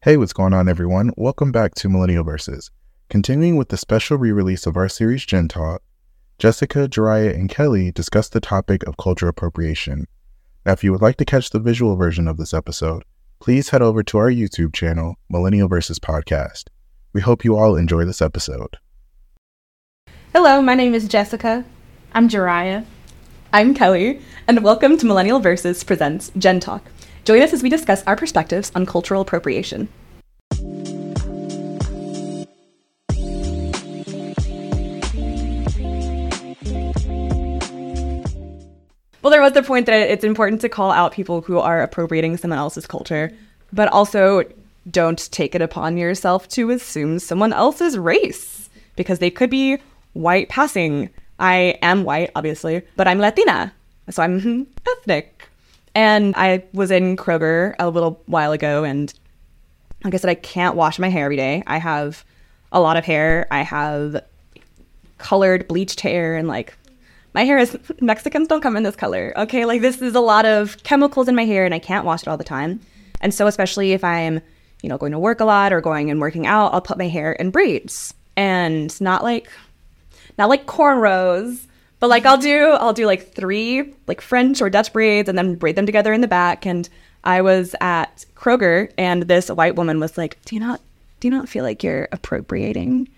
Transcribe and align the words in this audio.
Hey, 0.00 0.16
what's 0.16 0.32
going 0.32 0.54
on, 0.54 0.68
everyone? 0.68 1.10
Welcome 1.16 1.50
back 1.50 1.74
to 1.74 1.88
Millennial 1.88 2.22
Verses. 2.22 2.70
Continuing 3.10 3.56
with 3.56 3.70
the 3.70 3.76
special 3.76 4.16
re 4.16 4.30
release 4.30 4.64
of 4.64 4.76
our 4.76 4.88
series 4.88 5.26
Gen 5.26 5.48
Talk, 5.48 5.82
Jessica, 6.38 6.86
Jeriah, 6.86 7.34
and 7.34 7.50
Kelly 7.50 7.90
discuss 7.90 8.28
the 8.28 8.38
topic 8.38 8.84
of 8.84 8.96
cultural 8.96 9.30
appropriation. 9.30 10.06
Now, 10.64 10.74
if 10.74 10.84
you 10.84 10.92
would 10.92 11.02
like 11.02 11.16
to 11.16 11.24
catch 11.24 11.50
the 11.50 11.58
visual 11.58 11.96
version 11.96 12.28
of 12.28 12.36
this 12.36 12.54
episode, 12.54 13.02
please 13.40 13.70
head 13.70 13.82
over 13.82 14.04
to 14.04 14.18
our 14.18 14.30
YouTube 14.30 14.72
channel, 14.72 15.16
Millennial 15.28 15.66
Verses 15.66 15.98
Podcast. 15.98 16.66
We 17.12 17.20
hope 17.20 17.44
you 17.44 17.56
all 17.56 17.74
enjoy 17.74 18.04
this 18.04 18.22
episode. 18.22 18.76
Hello, 20.32 20.62
my 20.62 20.76
name 20.76 20.94
is 20.94 21.08
Jessica. 21.08 21.64
I'm 22.12 22.28
Jeriah. 22.28 22.84
I'm 23.52 23.74
Kelly, 23.74 24.20
and 24.46 24.62
welcome 24.62 24.96
to 24.96 25.06
Millennial 25.06 25.40
Verses 25.40 25.82
Presents 25.82 26.30
Gen 26.38 26.60
Talk. 26.60 26.84
Join 27.24 27.42
us 27.42 27.52
as 27.52 27.62
we 27.62 27.68
discuss 27.68 28.02
our 28.06 28.16
perspectives 28.16 28.72
on 28.74 28.86
cultural 28.86 29.20
appropriation. 29.20 29.88
Well, 39.28 39.32
there 39.32 39.42
was 39.42 39.52
the 39.52 39.62
point 39.62 39.84
that 39.86 40.10
it's 40.10 40.24
important 40.24 40.62
to 40.62 40.70
call 40.70 40.90
out 40.90 41.12
people 41.12 41.42
who 41.42 41.58
are 41.58 41.82
appropriating 41.82 42.38
someone 42.38 42.58
else's 42.58 42.86
culture, 42.86 43.30
but 43.72 43.88
also 43.92 44.44
don't 44.90 45.30
take 45.32 45.54
it 45.54 45.60
upon 45.60 45.98
yourself 45.98 46.48
to 46.48 46.70
assume 46.70 47.18
someone 47.18 47.52
else's 47.52 47.98
race 47.98 48.70
because 48.96 49.18
they 49.18 49.30
could 49.30 49.50
be 49.50 49.78
white 50.14 50.48
passing. 50.48 51.10
I 51.38 51.78
am 51.82 52.04
white, 52.04 52.30
obviously, 52.34 52.82
but 52.96 53.06
I'm 53.06 53.18
Latina, 53.18 53.74
so 54.08 54.22
I'm 54.22 54.66
ethnic. 54.88 55.47
And 55.98 56.36
I 56.36 56.62
was 56.72 56.92
in 56.92 57.16
Kroger 57.16 57.74
a 57.80 57.90
little 57.90 58.22
while 58.26 58.52
ago, 58.52 58.84
and 58.84 59.12
like 60.04 60.14
I 60.14 60.16
said, 60.16 60.30
I 60.30 60.36
can't 60.36 60.76
wash 60.76 61.00
my 61.00 61.08
hair 61.08 61.24
every 61.24 61.34
day. 61.34 61.64
I 61.66 61.78
have 61.78 62.24
a 62.70 62.78
lot 62.80 62.96
of 62.96 63.04
hair. 63.04 63.48
I 63.50 63.62
have 63.62 64.24
colored, 65.18 65.66
bleached 65.66 65.98
hair, 65.98 66.36
and 66.36 66.46
like 66.46 66.78
my 67.34 67.42
hair 67.42 67.58
is 67.58 67.76
Mexicans 68.00 68.46
don't 68.46 68.60
come 68.60 68.76
in 68.76 68.84
this 68.84 68.94
color. 68.94 69.32
Okay, 69.36 69.64
like 69.64 69.80
this 69.80 70.00
is 70.00 70.14
a 70.14 70.20
lot 70.20 70.46
of 70.46 70.80
chemicals 70.84 71.26
in 71.26 71.34
my 71.34 71.44
hair, 71.44 71.64
and 71.64 71.74
I 71.74 71.80
can't 71.80 72.04
wash 72.04 72.22
it 72.22 72.28
all 72.28 72.36
the 72.36 72.44
time. 72.44 72.78
And 73.20 73.34
so, 73.34 73.48
especially 73.48 73.90
if 73.90 74.04
I'm, 74.04 74.40
you 74.82 74.88
know, 74.88 74.98
going 74.98 75.10
to 75.10 75.18
work 75.18 75.40
a 75.40 75.44
lot 75.44 75.72
or 75.72 75.80
going 75.80 76.12
and 76.12 76.20
working 76.20 76.46
out, 76.46 76.72
I'll 76.72 76.80
put 76.80 76.96
my 76.96 77.08
hair 77.08 77.32
in 77.32 77.50
braids 77.50 78.14
and 78.36 79.00
not 79.00 79.24
like, 79.24 79.50
not 80.38 80.48
like 80.48 80.64
cornrows, 80.66 81.66
but 82.00 82.08
like 82.08 82.26
I'll 82.26 82.38
do, 82.38 82.70
I'll 82.72 82.92
do 82.92 83.06
like 83.06 83.32
three 83.32 83.94
like 84.06 84.20
French 84.20 84.60
or 84.60 84.70
Dutch 84.70 84.92
braids 84.92 85.28
and 85.28 85.36
then 85.36 85.54
braid 85.54 85.76
them 85.76 85.86
together 85.86 86.12
in 86.12 86.20
the 86.20 86.28
back. 86.28 86.66
And 86.66 86.88
I 87.24 87.42
was 87.42 87.74
at 87.80 88.24
Kroger, 88.34 88.90
and 88.96 89.24
this 89.24 89.48
white 89.50 89.76
woman 89.76 90.00
was 90.00 90.16
like, 90.16 90.42
"Do 90.44 90.54
you 90.54 90.60
not, 90.60 90.80
do 91.20 91.28
you 91.28 91.34
not 91.34 91.48
feel 91.48 91.64
like 91.64 91.82
you're 91.82 92.08
appropriating?" 92.12 93.08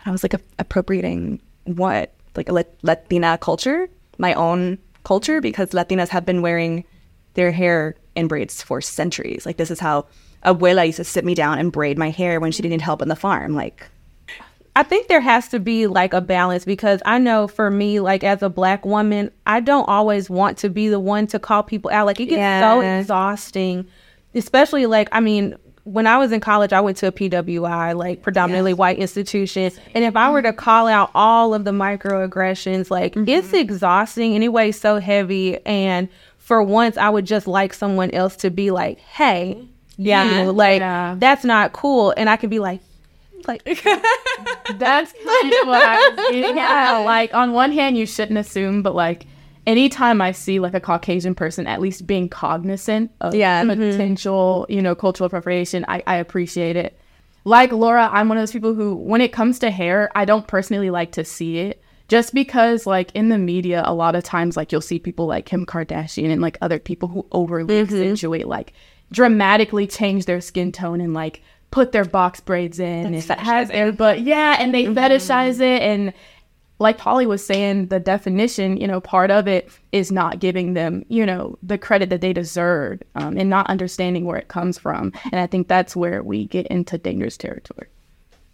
And 0.00 0.06
I 0.06 0.10
was 0.10 0.22
like, 0.22 0.34
"Appropriating 0.58 1.40
what?" 1.64 2.12
like 2.36 2.48
a 2.48 2.64
Latina 2.82 3.38
culture, 3.38 3.88
my 4.18 4.34
own 4.34 4.78
culture, 5.04 5.40
because 5.40 5.70
Latinas 5.70 6.08
have 6.08 6.26
been 6.26 6.42
wearing 6.42 6.84
their 7.34 7.52
hair 7.52 7.94
in 8.14 8.28
braids 8.28 8.62
for 8.62 8.80
centuries. 8.80 9.44
Like 9.46 9.56
this 9.56 9.70
is 9.70 9.80
how 9.80 10.06
abuela 10.44 10.86
used 10.86 10.96
to 10.96 11.04
sit 11.04 11.24
me 11.24 11.34
down 11.34 11.58
and 11.58 11.72
braid 11.72 11.98
my 11.98 12.10
hair 12.10 12.40
when 12.40 12.52
she 12.52 12.62
didn't 12.62 12.72
need 12.72 12.80
help 12.80 13.02
on 13.02 13.08
the 13.08 13.16
farm. 13.16 13.54
Like 13.54 13.88
I 14.76 14.82
think 14.82 15.06
there 15.06 15.20
has 15.20 15.48
to 15.48 15.60
be 15.60 15.86
like 15.86 16.12
a 16.12 16.20
balance 16.20 16.64
because 16.64 17.00
I 17.06 17.18
know 17.18 17.46
for 17.46 17.70
me, 17.70 18.00
like 18.00 18.24
as 18.24 18.42
a 18.42 18.48
black 18.48 18.84
woman, 18.84 19.30
I 19.46 19.60
don't 19.60 19.88
always 19.88 20.28
want 20.28 20.58
to 20.58 20.68
be 20.68 20.88
the 20.88 20.98
one 20.98 21.28
to 21.28 21.38
call 21.38 21.62
people 21.62 21.92
out. 21.92 22.06
Like 22.06 22.18
it 22.18 22.26
gets 22.26 22.64
so 22.64 22.80
exhausting, 22.80 23.86
especially 24.34 24.86
like, 24.86 25.08
I 25.12 25.20
mean, 25.20 25.54
when 25.84 26.06
I 26.06 26.18
was 26.18 26.32
in 26.32 26.40
college, 26.40 26.72
I 26.72 26.80
went 26.80 26.96
to 26.98 27.08
a 27.08 27.12
PWI, 27.12 27.94
like 27.94 28.22
predominantly 28.22 28.74
white 28.74 28.98
institution. 28.98 29.70
And 29.94 30.02
if 30.02 30.16
I 30.16 30.30
were 30.30 30.42
to 30.42 30.48
mm-hmm. 30.48 30.58
call 30.58 30.88
out 30.88 31.10
all 31.14 31.54
of 31.54 31.64
the 31.64 31.70
microaggressions, 31.70 32.90
like 32.90 33.14
mm-hmm. 33.14 33.28
it's 33.28 33.52
exhausting 33.52 34.34
anyway, 34.34 34.72
so 34.72 34.98
heavy. 34.98 35.64
And 35.66 36.08
for 36.38 36.62
once, 36.62 36.96
I 36.96 37.10
would 37.10 37.26
just 37.26 37.46
like 37.46 37.74
someone 37.74 38.10
else 38.10 38.34
to 38.36 38.50
be 38.50 38.72
like, 38.72 38.98
hey, 38.98 39.68
Yeah. 39.98 40.42
you, 40.42 40.52
like 40.52 40.80
Yeah. 40.80 41.14
that's 41.18 41.44
not 41.44 41.72
cool. 41.72 42.12
And 42.16 42.28
I 42.28 42.36
can 42.36 42.50
be 42.50 42.58
like, 42.58 42.80
like 43.48 43.62
That's 43.64 45.12
kind 45.12 45.52
of 45.52 45.68
what 45.68 45.82
I 45.82 46.08
was 46.16 46.30
getting 46.30 46.58
at. 46.58 46.98
Like, 47.00 47.34
on 47.34 47.52
one 47.52 47.72
hand, 47.72 47.96
you 47.98 48.06
shouldn't 48.06 48.38
assume, 48.38 48.82
but 48.82 48.94
like, 48.94 49.26
anytime 49.66 50.20
I 50.20 50.32
see 50.32 50.58
like 50.60 50.74
a 50.74 50.80
Caucasian 50.80 51.34
person 51.34 51.66
at 51.66 51.80
least 51.80 52.06
being 52.06 52.28
cognizant 52.28 53.10
of 53.20 53.34
Yeah. 53.34 53.62
Mhm. 53.62 53.76
potential, 53.92 54.66
you 54.68 54.82
know, 54.82 54.94
cultural 54.94 55.26
appropriation, 55.26 55.84
I, 55.88 56.02
I 56.06 56.16
appreciate 56.16 56.76
it. 56.76 56.98
Like 57.44 57.72
Laura, 57.72 58.08
I'm 58.10 58.28
one 58.28 58.38
of 58.38 58.42
those 58.42 58.52
people 58.52 58.74
who, 58.74 58.94
when 58.94 59.20
it 59.20 59.32
comes 59.32 59.58
to 59.60 59.70
hair, 59.70 60.10
I 60.14 60.24
don't 60.24 60.46
personally 60.46 60.90
like 60.90 61.12
to 61.12 61.24
see 61.24 61.58
it. 61.58 61.80
Just 62.08 62.34
because, 62.34 62.86
like 62.86 63.10
in 63.14 63.30
the 63.30 63.38
media, 63.38 63.82
a 63.86 63.94
lot 63.94 64.14
of 64.14 64.22
times, 64.24 64.56
like 64.58 64.70
you'll 64.72 64.82
see 64.82 64.98
people 64.98 65.26
like 65.26 65.46
Kim 65.46 65.64
Kardashian 65.64 66.30
and 66.30 66.42
like 66.42 66.58
other 66.60 66.78
people 66.78 67.08
who 67.08 67.26
overly 67.32 67.80
accentuate, 67.80 68.46
like 68.46 68.74
dramatically 69.10 69.86
change 69.86 70.26
their 70.26 70.40
skin 70.40 70.70
tone 70.72 71.00
and 71.00 71.14
like 71.14 71.42
put 71.74 71.90
their 71.90 72.04
box 72.04 72.38
braids 72.40 72.78
in. 72.78 73.14
If 73.14 73.28
it 73.28 73.40
has 73.40 73.68
but 73.96 74.20
yeah, 74.20 74.56
and 74.60 74.72
they 74.72 74.84
mm-hmm. 74.84 74.96
fetishize 74.96 75.56
it. 75.56 75.82
And 75.82 76.12
like 76.78 76.98
Polly 76.98 77.26
was 77.26 77.44
saying, 77.44 77.88
the 77.88 77.98
definition, 77.98 78.76
you 78.76 78.86
know, 78.86 79.00
part 79.00 79.32
of 79.32 79.48
it 79.48 79.68
is 79.90 80.12
not 80.12 80.38
giving 80.38 80.74
them, 80.74 81.04
you 81.08 81.26
know, 81.26 81.58
the 81.64 81.76
credit 81.76 82.10
that 82.10 82.20
they 82.20 82.32
deserve 82.32 83.02
um, 83.16 83.36
and 83.36 83.50
not 83.50 83.66
understanding 83.68 84.24
where 84.24 84.36
it 84.36 84.46
comes 84.46 84.78
from. 84.78 85.12
And 85.24 85.40
I 85.40 85.48
think 85.48 85.66
that's 85.66 85.96
where 85.96 86.22
we 86.22 86.46
get 86.46 86.68
into 86.68 86.96
dangerous 86.96 87.36
territory. 87.36 87.88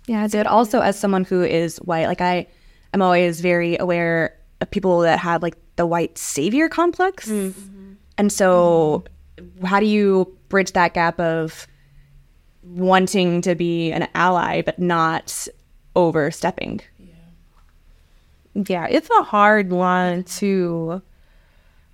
Yeah, 0.06 0.26
dude. 0.26 0.47
Also, 0.47 0.80
as 0.80 0.98
someone 0.98 1.25
who 1.25 1.42
is 1.42 1.76
white, 1.82 2.06
like 2.06 2.22
I, 2.22 2.47
I'm 2.94 3.03
always 3.03 3.42
very 3.42 3.76
aware 3.76 4.34
of 4.62 4.70
people 4.70 5.00
that 5.00 5.19
have 5.19 5.42
like 5.42 5.59
the 5.76 5.84
white 5.84 6.16
savior 6.16 6.70
complex, 6.70 7.28
mm-hmm. 7.28 7.92
and 8.16 8.32
so 8.32 9.04
mm-hmm. 9.36 9.66
how 9.66 9.78
do 9.78 9.84
you 9.84 10.34
bridge 10.48 10.72
that 10.72 10.94
gap 10.94 11.20
of 11.20 11.66
wanting 12.62 13.41
to 13.43 13.54
be 13.54 13.91
an 13.93 14.09
ally 14.15 14.62
but 14.62 14.78
not 14.78 15.48
overstepping? 15.94 16.81
yeah, 18.54 18.87
it's 18.91 19.09
a 19.10 19.22
hard 19.22 19.71
line 19.71 20.25
to 20.25 21.03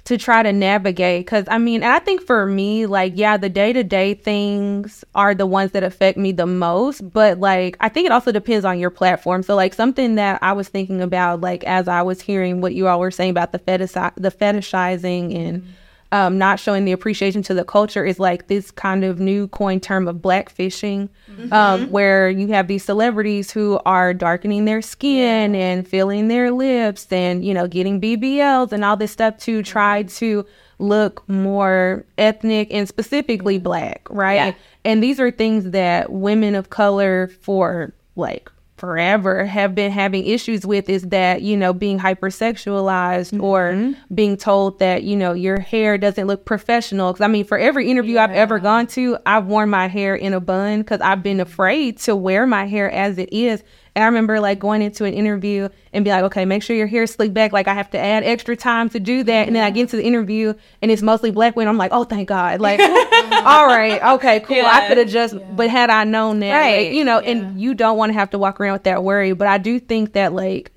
to 0.04 0.16
try 0.16 0.40
to 0.40 0.52
navigate 0.52 1.26
because 1.26 1.44
I 1.48 1.58
mean, 1.58 1.82
and 1.82 1.92
I 1.92 1.98
think 1.98 2.22
for 2.22 2.46
me, 2.46 2.86
like, 2.86 3.14
yeah, 3.16 3.36
the 3.36 3.48
day 3.48 3.72
to 3.72 3.82
day 3.82 4.14
things 4.14 5.04
are 5.14 5.34
the 5.34 5.46
ones 5.46 5.72
that 5.72 5.82
affect 5.82 6.16
me 6.16 6.32
the 6.32 6.46
most. 6.46 7.12
But 7.12 7.40
like, 7.40 7.76
I 7.80 7.88
think 7.88 8.06
it 8.06 8.12
also 8.12 8.30
depends 8.32 8.64
on 8.64 8.78
your 8.78 8.90
platform. 8.90 9.42
So 9.42 9.56
like, 9.56 9.74
something 9.74 10.14
that 10.14 10.38
I 10.42 10.52
was 10.52 10.68
thinking 10.68 11.02
about, 11.02 11.40
like, 11.40 11.64
as 11.64 11.88
I 11.88 12.02
was 12.02 12.20
hearing 12.20 12.60
what 12.60 12.74
you 12.74 12.86
all 12.86 13.00
were 13.00 13.10
saying 13.10 13.30
about 13.30 13.52
the 13.52 13.58
fetish, 13.58 13.92
the 13.92 14.34
fetishizing 14.40 15.36
and 15.36 15.62
mm-hmm. 15.62 15.70
Um, 16.12 16.38
not 16.38 16.60
showing 16.60 16.84
the 16.84 16.92
appreciation 16.92 17.42
to 17.42 17.54
the 17.54 17.64
culture 17.64 18.04
is 18.04 18.18
like 18.20 18.46
this 18.46 18.70
kind 18.70 19.04
of 19.04 19.18
new 19.20 19.48
coin 19.48 19.80
term 19.80 20.06
of 20.08 20.16
blackfishing, 20.16 21.08
um, 21.52 21.90
where 21.90 22.30
you 22.30 22.48
have 22.48 22.68
these 22.68 22.84
celebrities 22.84 23.50
who 23.50 23.80
are 23.84 24.14
darkening 24.14 24.64
their 24.64 24.80
skin 24.82 25.54
and 25.54 25.86
filling 25.86 26.28
their 26.28 26.50
lips 26.50 27.10
and, 27.12 27.44
you 27.44 27.52
know, 27.52 27.66
getting 27.66 28.00
BBLs 28.00 28.72
and 28.72 28.84
all 28.84 28.96
this 28.96 29.10
stuff 29.12 29.36
to 29.38 29.62
try 29.62 30.04
to 30.04 30.46
look 30.78 31.26
more 31.28 32.04
ethnic 32.18 32.68
and 32.70 32.86
specifically 32.86 33.58
black, 33.58 34.06
right? 34.10 34.36
And 34.84 35.02
these 35.02 35.18
are 35.18 35.30
things 35.30 35.70
that 35.70 36.12
women 36.12 36.54
of 36.54 36.70
color 36.70 37.28
for 37.40 37.92
like 38.14 38.50
forever 38.76 39.44
have 39.46 39.74
been 39.74 39.90
having 39.90 40.26
issues 40.26 40.66
with 40.66 40.88
is 40.88 41.02
that 41.04 41.42
you 41.42 41.56
know 41.56 41.72
being 41.72 41.98
hypersexualized 41.98 43.40
or 43.42 43.72
mm-hmm. 43.72 44.14
being 44.14 44.36
told 44.36 44.78
that 44.78 45.02
you 45.02 45.16
know 45.16 45.32
your 45.32 45.58
hair 45.58 45.96
doesn't 45.96 46.26
look 46.26 46.44
professional. 46.44 47.12
Because 47.12 47.24
i 47.24 47.28
mean 47.28 47.44
for 47.44 47.58
every 47.58 47.90
interview 47.90 48.18
i've 48.18 48.30
ever 48.30 48.58
gone 48.58 48.86
to 48.88 49.16
i've 49.24 49.46
worn 49.46 49.70
my 49.70 49.88
hair 49.88 50.14
in 50.14 50.34
a 50.34 50.40
bun 50.40 50.80
because 50.80 51.00
i've 51.00 51.22
been 51.22 51.40
afraid 51.40 51.98
to 51.98 52.14
wear 52.14 52.46
my 52.46 52.66
hair 52.66 52.90
as 52.90 53.18
it 53.18 53.32
is 53.32 53.62
and 53.96 54.04
i 54.04 54.06
remember 54.06 54.38
like 54.38 54.58
going 54.58 54.82
into 54.82 55.04
an 55.04 55.14
interview 55.14 55.68
and 55.92 56.04
be 56.04 56.10
like 56.10 56.22
okay 56.22 56.44
make 56.44 56.62
sure 56.62 56.76
your 56.76 56.86
hair 56.86 57.04
is 57.04 57.10
slicked 57.10 57.34
back. 57.34 57.52
Like 57.52 57.66
i 57.66 57.74
have 57.74 57.90
to 57.90 57.98
add 57.98 58.22
extra 58.22 58.54
time 58.54 58.90
to 58.90 59.00
do 59.00 59.24
that. 59.24 59.46
And 59.46 59.56
then 59.56 59.64
i 59.64 59.70
get 59.70 59.80
into 59.82 59.96
the 59.96 60.04
interview 60.04 60.52
and 60.82 60.90
it's 60.90 61.02
mostly 61.02 61.30
black 61.30 61.56
women. 61.56 61.70
I'm 61.70 61.78
like 61.78 61.92
oh 61.92 62.04
thank 62.04 62.28
god. 62.28 62.60
Like 62.60 62.78
all 62.80 63.66
right 63.66 64.00
okay 64.14 64.40
cool. 64.40 64.62
I 64.64 64.86
could 64.86 64.98
have 64.98 65.08
just 65.08 65.34
but 65.56 65.70
had 65.70 65.90
i 65.90 66.04
known 66.04 66.40
that 66.40 66.52
Right. 66.52 66.88
like, 66.88 66.94
you 66.94 67.04
know 67.04 67.18
and 67.18 67.60
you 67.60 67.74
don't 67.74 67.96
want 67.96 68.10
to 68.10 68.14
have 68.14 68.30
to 68.30 68.38
walk 68.38 68.60
around 68.60 68.74
with 68.74 68.84
that 68.84 69.02
worry 69.02 69.32
but 69.32 69.48
i 69.48 69.58
do 69.58 69.80
think 69.80 70.12
that 70.12 70.34
like 70.34 70.72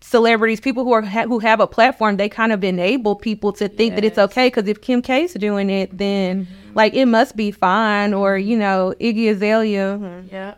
celebrities 0.00 0.60
people 0.60 0.84
who 0.84 0.92
are 0.92 1.02
ha- 1.02 1.26
who 1.26 1.38
have 1.38 1.60
a 1.60 1.66
platform 1.66 2.16
they 2.16 2.28
kind 2.28 2.52
of 2.52 2.64
enable 2.64 3.14
people 3.14 3.52
to 3.52 3.68
think 3.68 3.94
that 3.94 4.04
it's 4.04 4.18
okay 4.18 4.46
because 4.46 4.66
if 4.66 4.80
kim 4.80 5.02
k's 5.02 5.34
doing 5.34 5.68
it 5.68 5.96
then 5.96 6.46
mm-hmm. 6.46 6.74
like 6.74 6.94
it 6.94 7.06
must 7.06 7.36
be 7.36 7.50
fine 7.50 8.14
or 8.14 8.36
mm-hmm. 8.36 8.48
you 8.48 8.58
know 8.58 8.94
iggy 9.00 9.30
azalea. 9.30 10.24
Yeah. 10.30 10.54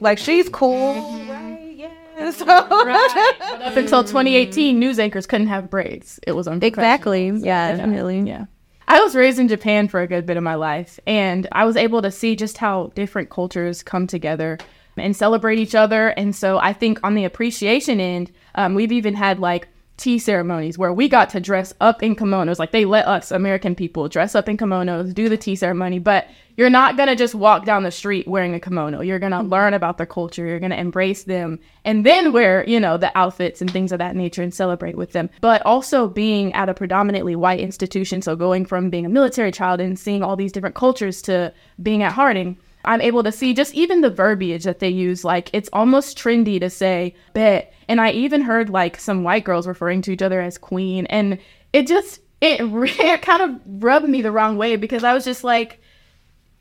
Like 0.00 0.18
she's 0.18 0.48
cool 0.48 0.94
right 1.28 1.74
yeah 1.76 2.30
so 2.30 2.44
Up 2.46 3.76
until 3.76 4.04
2018, 4.04 4.78
news 4.78 4.98
anchors 4.98 5.26
couldn't 5.26 5.46
have 5.46 5.70
braids. 5.70 6.20
It 6.26 6.32
was 6.32 6.46
unprofessional. 6.46 6.84
exactly 6.84 7.30
yeah 7.46 7.76
definitely 7.76 8.20
Yeah. 8.20 8.44
I 8.88 9.00
was 9.00 9.14
raised 9.14 9.38
in 9.38 9.46
Japan 9.48 9.86
for 9.86 10.00
a 10.00 10.06
good 10.08 10.26
bit 10.26 10.36
of 10.36 10.42
my 10.42 10.56
life, 10.56 10.98
and 11.06 11.46
I 11.52 11.64
was 11.64 11.76
able 11.76 12.02
to 12.02 12.10
see 12.10 12.34
just 12.34 12.58
how 12.58 12.90
different 12.96 13.30
cultures 13.30 13.84
come 13.84 14.08
together 14.08 14.58
and 14.96 15.14
celebrate 15.16 15.60
each 15.60 15.76
other. 15.76 16.08
And 16.08 16.34
so 16.34 16.58
I 16.58 16.72
think 16.72 16.98
on 17.04 17.14
the 17.14 17.24
appreciation 17.24 18.00
end, 18.00 18.32
um, 18.56 18.74
we've 18.74 18.90
even 18.90 19.14
had 19.14 19.38
like 19.38 19.68
tea 20.00 20.18
ceremonies 20.18 20.78
where 20.78 20.92
we 20.92 21.08
got 21.08 21.28
to 21.28 21.40
dress 21.40 21.74
up 21.80 22.02
in 22.02 22.16
kimonos. 22.16 22.58
Like 22.58 22.72
they 22.72 22.86
let 22.86 23.06
us 23.06 23.30
American 23.30 23.74
people 23.74 24.08
dress 24.08 24.34
up 24.34 24.48
in 24.48 24.56
kimonos, 24.56 25.12
do 25.12 25.28
the 25.28 25.36
tea 25.36 25.54
ceremony, 25.54 25.98
but 25.98 26.26
you're 26.56 26.70
not 26.70 26.96
going 26.96 27.08
to 27.08 27.16
just 27.16 27.34
walk 27.34 27.66
down 27.66 27.82
the 27.82 27.90
street 27.90 28.26
wearing 28.26 28.54
a 28.54 28.60
kimono. 28.60 29.02
You're 29.02 29.18
going 29.18 29.32
to 29.32 29.42
learn 29.42 29.74
about 29.74 29.98
their 29.98 30.06
culture, 30.06 30.46
you're 30.46 30.58
going 30.58 30.70
to 30.70 30.80
embrace 30.80 31.24
them 31.24 31.58
and 31.84 32.04
then 32.04 32.32
wear, 32.32 32.66
you 32.66 32.80
know, 32.80 32.96
the 32.96 33.16
outfits 33.16 33.60
and 33.60 33.70
things 33.70 33.92
of 33.92 33.98
that 33.98 34.16
nature 34.16 34.42
and 34.42 34.54
celebrate 34.54 34.96
with 34.96 35.12
them. 35.12 35.28
But 35.42 35.64
also 35.66 36.08
being 36.08 36.52
at 36.54 36.70
a 36.70 36.74
predominantly 36.74 37.36
white 37.36 37.60
institution, 37.60 38.22
so 38.22 38.36
going 38.36 38.64
from 38.64 38.88
being 38.88 39.04
a 39.04 39.10
military 39.10 39.52
child 39.52 39.80
and 39.80 39.98
seeing 39.98 40.22
all 40.22 40.34
these 40.34 40.52
different 40.52 40.74
cultures 40.74 41.20
to 41.22 41.52
being 41.82 42.02
at 42.02 42.12
Harding, 42.12 42.56
I'm 42.84 43.00
able 43.00 43.22
to 43.22 43.32
see 43.32 43.54
just 43.54 43.74
even 43.74 44.00
the 44.00 44.10
verbiage 44.10 44.64
that 44.64 44.78
they 44.78 44.88
use. 44.88 45.24
Like 45.24 45.50
it's 45.52 45.68
almost 45.72 46.18
trendy 46.18 46.60
to 46.60 46.70
say 46.70 47.14
bet 47.34 47.72
and 47.88 48.00
I 48.00 48.12
even 48.12 48.42
heard 48.42 48.70
like 48.70 48.98
some 49.00 49.24
white 49.24 49.44
girls 49.44 49.66
referring 49.66 50.02
to 50.02 50.12
each 50.12 50.22
other 50.22 50.40
as 50.40 50.58
queen. 50.58 51.06
And 51.06 51.38
it 51.72 51.86
just, 51.86 52.20
it, 52.40 52.60
it 53.00 53.22
kind 53.22 53.42
of 53.42 53.60
rubbed 53.82 54.08
me 54.08 54.22
the 54.22 54.32
wrong 54.32 54.56
way 54.56 54.76
because 54.76 55.04
I 55.04 55.12
was 55.12 55.24
just 55.24 55.44
like, 55.44 55.80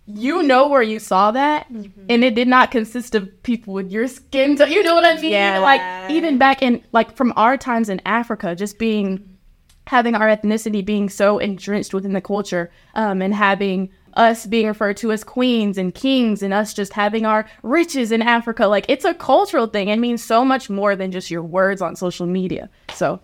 you 0.08 0.42
know 0.42 0.68
where 0.68 0.82
you 0.82 0.98
saw 0.98 1.30
that 1.30 1.72
mm-hmm. 1.72 2.06
and 2.10 2.24
it 2.24 2.34
did 2.34 2.48
not 2.48 2.72
consist 2.72 3.14
of 3.14 3.44
people 3.44 3.76
with 3.76 3.92
your 3.92 4.08
skin 4.08 4.58
tone. 4.58 4.72
You 4.72 4.82
know 4.82 4.96
what 4.96 5.06
I 5.06 5.22
mean? 5.22 5.32
Yeah. 5.32 5.60
Like 5.60 6.10
even 6.10 6.40
back 6.40 6.64
in 6.64 6.84
like 6.92 7.16
from 7.16 7.32
our 7.36 7.58
times 7.58 7.90
in 7.90 8.02
Africa, 8.06 8.56
just 8.56 8.80
being 8.80 9.38
having 9.86 10.16
our 10.16 10.28
ethnicity 10.28 10.84
being 10.84 11.10
so 11.10 11.38
entrenched 11.38 11.94
within 11.94 12.14
the 12.14 12.22
culture 12.22 12.72
um, 12.96 13.22
and 13.22 13.36
having 13.36 13.90
us 14.20 14.46
being 14.46 14.68
referred 14.68 14.98
to 14.98 15.12
as 15.12 15.24
queens 15.24 15.78
and 15.78 15.96
kings 15.96 16.44
and 16.44 16.54
us 16.54 16.74
just 16.74 16.94
having 16.94 17.26
our 17.26 17.48
riches 17.64 18.12
in 18.12 18.22
Africa. 18.22 18.68
Like 18.68 18.86
it's 18.90 19.06
a 19.06 19.14
cultural 19.14 19.66
thing. 19.66 19.88
It 19.88 19.98
means 19.98 20.24
so 20.24 20.44
much 20.44 20.70
more 20.70 20.96
than 20.96 21.12
just 21.12 21.32
your 21.32 21.42
words 21.42 21.82
on 21.82 21.96
social 21.96 22.28
media. 22.28 22.70
So 22.94 23.22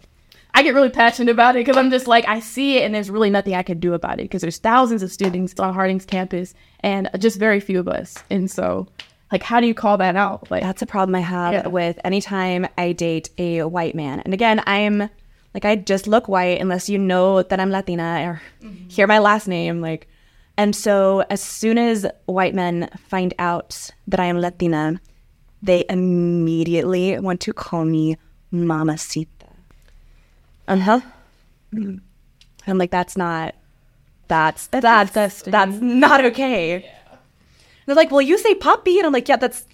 I 0.53 0.63
get 0.63 0.73
really 0.73 0.89
passionate 0.89 1.31
about 1.31 1.57
it 1.57 1.65
because 1.65 1.75
I'm 1.75 1.91
just 1.91 2.07
like, 2.07 2.25
I 2.27 2.39
see 2.39 2.77
it 2.77 2.83
and 2.83 2.95
there's 2.95 3.11
really 3.11 3.29
nothing 3.29 3.53
I 3.53 3.61
can 3.61 3.79
do 3.79 3.93
about 3.93 4.19
it 4.19 4.23
because 4.23 4.41
there's 4.41 4.57
thousands 4.57 5.03
of 5.03 5.11
students 5.11 5.59
on 5.59 5.73
Harding's 5.73 6.05
campus 6.05 6.53
and 6.79 7.09
just 7.19 7.37
very 7.37 7.59
few 7.59 7.79
of 7.79 7.89
us. 7.89 8.15
And 8.29 8.49
so 8.49 8.87
like 9.31 9.43
how 9.43 9.59
do 9.59 9.67
you 9.67 9.73
call 9.73 9.97
that 9.97 10.15
out 10.15 10.49
like 10.51 10.61
that's 10.61 10.81
a 10.81 10.85
problem 10.85 11.15
i 11.15 11.19
have 11.19 11.53
yeah. 11.53 11.67
with 11.67 11.99
anytime 12.03 12.67
i 12.77 12.91
date 12.91 13.29
a 13.37 13.63
white 13.63 13.95
man 13.95 14.19
and 14.19 14.33
again 14.33 14.61
i'm 14.67 15.09
like 15.53 15.65
i 15.65 15.75
just 15.75 16.05
look 16.05 16.27
white 16.27 16.61
unless 16.61 16.87
you 16.87 16.97
know 16.97 17.41
that 17.41 17.59
i'm 17.59 17.71
latina 17.71 18.23
or 18.23 18.41
mm-hmm. 18.65 18.87
hear 18.87 19.07
my 19.07 19.19
last 19.19 19.47
name 19.47 19.81
like 19.81 20.07
and 20.57 20.75
so, 20.75 21.23
as 21.29 21.41
soon 21.41 21.77
as 21.77 22.05
white 22.25 22.55
men 22.55 22.89
find 22.97 23.33
out 23.39 23.89
that 24.07 24.19
I 24.19 24.25
am 24.25 24.39
Latina, 24.39 25.01
they 25.61 25.85
immediately 25.89 27.19
want 27.19 27.41
to 27.41 27.53
call 27.53 27.85
me 27.85 28.17
Mamacita. 28.51 29.29
Uh 30.67 30.77
huh. 30.77 31.01
I'm 31.73 32.77
like, 32.77 32.91
that's 32.91 33.17
not, 33.17 33.53
that's, 34.27 34.67
that's, 34.67 34.83
that's, 34.83 35.11
that's, 35.11 35.41
that's 35.43 35.81
not 35.81 36.25
okay. 36.25 36.83
Yeah. 36.83 37.17
They're 37.85 37.95
like, 37.95 38.09
well, 38.09 38.21
you 38.21 38.37
say 38.37 38.55
puppy. 38.55 38.97
And 38.97 39.05
I'm 39.05 39.13
like, 39.13 39.27
yeah, 39.27 39.35
that's 39.35 39.65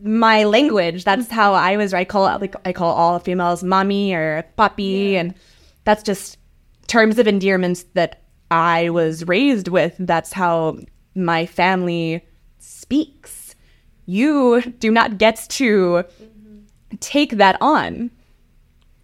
my 0.00 0.44
language. 0.44 1.04
That's 1.04 1.30
how 1.30 1.54
I 1.54 1.76
was, 1.76 1.94
I 1.94 2.04
call, 2.04 2.24
like, 2.40 2.56
I 2.66 2.72
call 2.72 2.92
all 2.92 3.18
females 3.20 3.62
mommy 3.62 4.12
or 4.14 4.44
puppy. 4.56 4.82
Yeah. 4.82 5.20
And 5.20 5.34
that's 5.84 6.02
just 6.02 6.38
terms 6.88 7.18
of 7.18 7.28
endearments 7.28 7.84
that 7.94 8.23
I 8.50 8.90
was 8.90 9.26
raised 9.26 9.68
with. 9.68 9.94
That's 9.98 10.32
how 10.32 10.78
my 11.14 11.46
family 11.46 12.24
speaks. 12.58 13.54
You 14.06 14.62
do 14.78 14.90
not 14.90 15.18
get 15.18 15.36
to 15.50 16.04
mm-hmm. 16.20 16.96
take 17.00 17.32
that 17.32 17.56
on. 17.60 18.10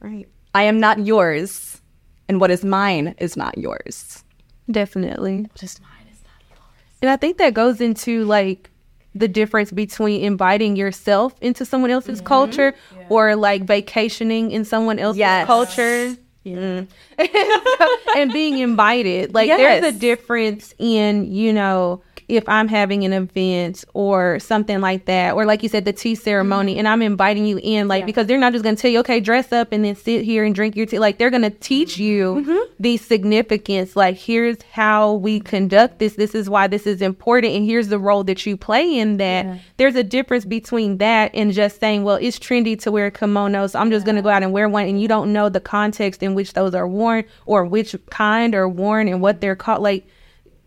Right. 0.01 0.29
I 0.55 0.65
am 0.65 0.81
not 0.81 1.07
yours, 1.07 1.81
and 2.29 2.41
what 2.41 2.51
is 2.51 2.65
mine 2.65 3.15
is 3.19 3.37
not 3.37 3.57
yours. 3.57 4.25
Definitely. 4.71 5.43
What 5.43 5.63
is 5.63 5.81
mine 5.81 6.07
is 6.11 6.23
not 6.25 6.43
yours. 6.49 6.99
And 7.03 7.11
I 7.11 7.17
think 7.17 7.39
that 7.39 7.55
goes 7.55 7.81
into 7.81 8.25
like 8.25 8.71
the 9.15 9.29
difference 9.29 9.73
between 9.73 10.23
inviting 10.23 10.77
yourself 10.77 11.35
into 11.41 11.65
someone 11.65 11.91
else's 11.91 12.19
mm-hmm. 12.19 12.27
culture 12.27 12.75
yeah. 12.97 13.07
or 13.09 13.37
like 13.37 13.65
vacationing 13.65 14.51
in 14.53 14.65
someone 14.65 14.99
else's 14.99 15.19
yes. 15.19 15.47
culture. 15.47 16.17
Yeah. 16.43 16.85
Mm. 17.19 17.99
and 18.17 18.33
being 18.33 18.59
invited. 18.59 19.35
Like 19.35 19.49
yes. 19.49 19.59
there's 19.59 19.95
a 19.95 19.99
difference 19.99 20.75
in, 20.79 21.31
you 21.31 21.53
know, 21.53 22.03
if 22.31 22.49
I'm 22.49 22.69
having 22.69 23.05
an 23.05 23.13
event 23.13 23.85
or 23.93 24.39
something 24.39 24.81
like 24.81 25.07
that, 25.07 25.35
or 25.35 25.45
like 25.45 25.63
you 25.63 25.69
said, 25.69 25.85
the 25.85 25.93
tea 25.93 26.15
ceremony, 26.15 26.73
mm-hmm. 26.73 26.79
and 26.81 26.89
I'm 26.89 27.03
inviting 27.03 27.45
you 27.45 27.59
in, 27.63 27.89
like, 27.89 28.03
yeah. 28.03 28.07
because 28.07 28.27
they're 28.27 28.39
not 28.39 28.53
just 28.53 28.63
going 28.63 28.77
to 28.77 28.81
tell 28.81 28.91
you, 28.91 29.01
okay, 29.01 29.21
dress 29.21 29.53
up 29.53 29.73
and 29.73 29.85
then 29.85 29.97
sit 29.97 30.25
here 30.25 30.45
and 30.45 30.55
drink 30.55 30.77
your 30.77 30.87
tea. 30.87 30.99
Like, 30.99 31.19
they're 31.19 31.31
going 31.31 31.43
to 31.43 31.51
teach 31.51 31.99
you 31.99 32.37
mm-hmm. 32.37 32.73
the 32.79 32.97
significance. 32.97 33.97
Like, 33.97 34.17
here's 34.17 34.63
how 34.73 35.15
we 35.15 35.41
conduct 35.41 35.99
this. 35.99 36.15
This 36.15 36.35
is 36.35 36.49
why 36.49 36.67
this 36.67 36.87
is 36.87 37.03
important. 37.03 37.55
And 37.55 37.65
here's 37.65 37.89
the 37.89 37.99
role 37.99 38.25
that 38.25 38.47
you 38.47 38.57
play 38.57 38.99
in 38.99 39.17
that. 39.17 39.45
Yeah. 39.45 39.59
There's 39.77 39.97
a 39.97 40.05
difference 40.05 40.45
between 40.45 40.99
that 40.99 41.35
and 41.35 41.53
just 41.53 41.81
saying, 41.81 42.05
well, 42.05 42.17
it's 42.17 42.39
trendy 42.39 42.79
to 42.83 42.93
wear 42.93 43.11
kimonos. 43.11 43.71
So 43.71 43.79
I'm 43.79 43.91
just 43.91 44.07
going 44.07 44.17
to 44.17 44.23
go 44.23 44.29
out 44.29 44.43
and 44.43 44.53
wear 44.53 44.69
one. 44.69 44.87
And 44.87 45.01
you 45.01 45.09
don't 45.09 45.33
know 45.33 45.49
the 45.49 45.61
context 45.61 46.23
in 46.23 46.35
which 46.35 46.53
those 46.53 46.75
are 46.75 46.87
worn 46.87 47.25
or 47.47 47.65
which 47.65 47.97
kind 48.11 48.55
are 48.55 48.69
worn 48.69 49.09
and 49.09 49.21
what 49.21 49.41
they're 49.41 49.57
called. 49.57 49.83
Like, 49.83 50.07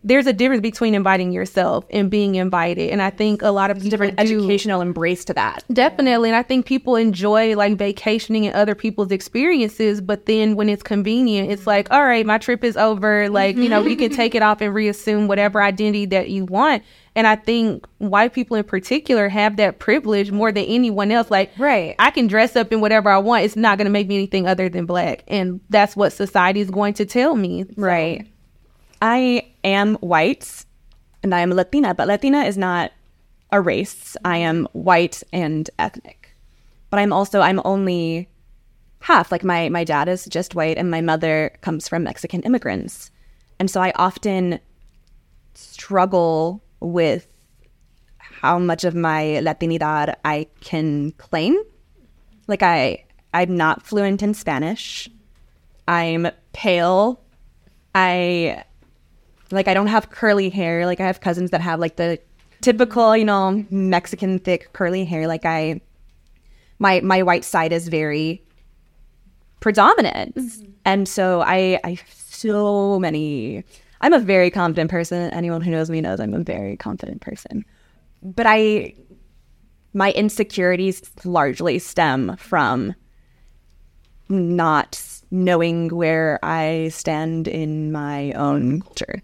there's 0.04 0.26
a 0.26 0.32
difference 0.32 0.60
between 0.60 0.94
inviting 0.94 1.32
yourself 1.32 1.86
and 1.90 2.10
being 2.10 2.34
invited. 2.34 2.90
And 2.90 3.00
I 3.00 3.08
think 3.08 3.40
a 3.40 3.50
lot 3.50 3.70
of 3.70 3.78
people 3.78 3.90
different 3.90 4.16
do, 4.18 4.22
educational 4.22 4.82
embrace 4.82 5.24
to 5.24 5.34
that. 5.34 5.64
Definitely. 5.72 6.28
And 6.28 6.36
I 6.36 6.42
think 6.42 6.66
people 6.66 6.94
enjoy 6.94 7.56
like 7.56 7.78
vacationing 7.78 8.44
in 8.44 8.54
other 8.54 8.74
people's 8.74 9.10
experiences, 9.10 10.02
but 10.02 10.26
then 10.26 10.56
when 10.56 10.68
it's 10.68 10.82
convenient, 10.82 11.50
it's 11.50 11.66
like, 11.66 11.90
all 11.90 12.04
right, 12.04 12.26
my 12.26 12.36
trip 12.36 12.62
is 12.62 12.76
over. 12.76 13.30
Like, 13.30 13.56
you 13.56 13.68
know, 13.68 13.82
you 13.82 13.96
can 13.96 14.10
mm-hmm. 14.10 14.16
take 14.16 14.34
it 14.34 14.42
off 14.42 14.60
and 14.60 14.74
reassume 14.74 15.26
whatever 15.26 15.62
identity 15.62 16.04
that 16.06 16.28
you 16.28 16.44
want. 16.44 16.82
And 17.16 17.26
I 17.26 17.36
think 17.36 17.86
white 17.98 18.32
people 18.32 18.56
in 18.56 18.64
particular 18.64 19.28
have 19.28 19.56
that 19.56 19.78
privilege 19.78 20.32
more 20.32 20.52
than 20.52 20.64
anyone 20.64 21.12
else. 21.12 21.30
Like, 21.30 21.52
right, 21.58 21.94
I 21.98 22.10
can 22.10 22.26
dress 22.26 22.56
up 22.56 22.72
in 22.72 22.80
whatever 22.80 23.08
I 23.08 23.18
want. 23.18 23.44
It's 23.44 23.56
not 23.56 23.78
going 23.78 23.86
to 23.86 23.90
make 23.90 24.08
me 24.08 24.16
anything 24.16 24.46
other 24.46 24.68
than 24.68 24.84
black. 24.84 25.22
And 25.28 25.60
that's 25.70 25.96
what 25.96 26.12
society 26.12 26.60
is 26.60 26.70
going 26.70 26.94
to 26.94 27.06
tell 27.06 27.36
me. 27.36 27.64
So. 27.78 28.26
I 29.00 29.52
am 29.62 29.94
white 29.96 30.64
and 31.22 31.34
I 31.34 31.40
am 31.40 31.50
Latina, 31.50 31.94
but 31.94 32.08
Latina 32.08 32.44
is 32.44 32.58
not 32.58 32.92
a 33.50 33.60
race. 33.60 34.16
I 34.24 34.38
am 34.38 34.68
white 34.72 35.22
and 35.32 35.68
ethnic. 35.78 36.36
But 36.90 37.00
I'm 37.00 37.12
also 37.12 37.40
I'm 37.40 37.60
only 37.64 38.28
half. 39.00 39.32
Like 39.32 39.44
my 39.44 39.68
my 39.68 39.84
dad 39.84 40.08
is 40.08 40.26
just 40.26 40.54
white 40.54 40.78
and 40.78 40.90
my 40.90 41.00
mother 41.00 41.56
comes 41.60 41.88
from 41.88 42.04
Mexican 42.04 42.42
immigrants. 42.42 43.10
And 43.58 43.70
so 43.70 43.80
I 43.80 43.92
often 43.96 44.60
struggle 45.54 46.62
with 46.80 47.26
how 48.18 48.58
much 48.58 48.84
of 48.84 48.94
my 48.94 49.40
Latinidad 49.42 50.14
I 50.24 50.46
can 50.60 51.12
claim. 51.12 51.56
Like 52.48 52.62
I 52.62 53.04
I'm 53.32 53.56
not 53.56 53.86
fluent 53.86 54.22
in 54.22 54.34
Spanish. 54.34 55.08
I'm 55.88 56.28
pale. 56.52 57.20
I 57.94 58.64
like 59.50 59.68
I 59.68 59.74
don't 59.74 59.88
have 59.88 60.10
curly 60.10 60.48
hair. 60.48 60.86
Like 60.86 61.00
I 61.00 61.06
have 61.06 61.20
cousins 61.20 61.50
that 61.50 61.60
have 61.60 61.80
like 61.80 61.96
the 61.96 62.18
typical, 62.60 63.16
you 63.16 63.24
know, 63.24 63.64
Mexican 63.70 64.38
thick 64.38 64.72
curly 64.72 65.04
hair. 65.04 65.26
Like 65.26 65.44
I 65.44 65.80
my 66.78 67.00
my 67.00 67.22
white 67.22 67.44
side 67.44 67.72
is 67.72 67.88
very 67.88 68.42
predominant. 69.60 70.34
Mm-hmm. 70.34 70.70
And 70.84 71.08
so 71.08 71.42
I 71.42 71.78
I 71.84 71.98
so 72.16 72.98
many 72.98 73.64
I'm 74.00 74.12
a 74.12 74.18
very 74.18 74.50
confident 74.50 74.90
person. 74.90 75.30
Anyone 75.32 75.60
who 75.60 75.70
knows 75.70 75.90
me 75.90 76.00
knows 76.00 76.20
I'm 76.20 76.34
a 76.34 76.40
very 76.40 76.76
confident 76.76 77.20
person. 77.20 77.64
But 78.22 78.46
I 78.46 78.94
my 79.92 80.10
insecurities 80.12 81.02
largely 81.24 81.78
stem 81.78 82.36
from 82.36 82.94
not 84.28 85.00
knowing 85.30 85.88
where 85.88 86.38
I 86.42 86.88
stand 86.88 87.46
in 87.46 87.92
my 87.92 88.32
own 88.32 88.80
culture 88.80 89.22